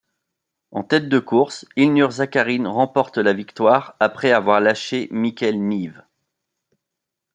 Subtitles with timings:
[0.71, 6.01] En tête de course, Ilnur Zakarin remporte la victoire après avoir lâché Mikel Nieve.